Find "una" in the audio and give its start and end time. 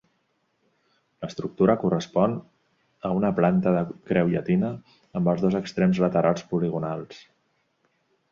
3.19-3.31